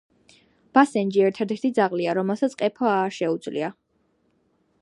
[0.77, 3.71] ბასენჯი ერთადერთი ძაღლია, რომელსაც ყეფვა არ შეუძლია